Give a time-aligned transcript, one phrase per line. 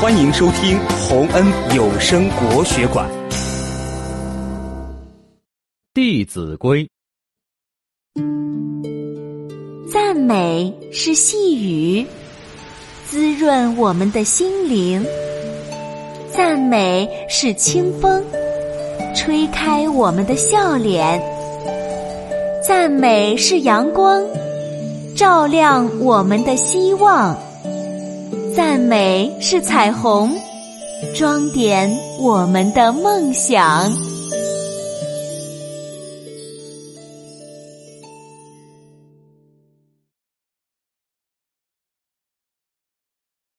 [0.00, 1.44] 欢迎收听洪恩
[1.76, 3.06] 有声国学馆
[5.92, 6.88] 《弟子规》。
[9.92, 12.06] 赞美是细雨，
[13.04, 15.04] 滋润我们的心灵；
[16.34, 18.24] 赞美是清风，
[19.14, 21.20] 吹开我们的笑脸；
[22.66, 24.24] 赞美是阳光，
[25.14, 27.36] 照亮我们的希望。
[28.56, 30.32] 赞美是彩虹，
[31.14, 34.09] 装点我们的梦想。